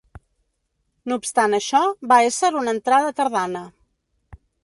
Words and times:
No 1.11 1.17
obstant 1.21 1.53
això, 1.57 1.81
va 2.13 2.17
ésser 2.31 2.51
una 2.63 2.75
entrada 2.77 3.13
tardana. 3.21 3.65